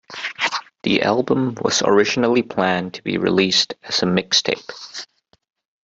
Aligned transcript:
The 0.81 1.03
album 1.03 1.55
was 1.63 1.83
originally 1.83 2.41
planned 2.41 2.95
to 2.95 3.03
be 3.03 3.19
released 3.19 3.75
as 3.83 4.01
a 4.01 4.07
mixtape. 4.07 5.05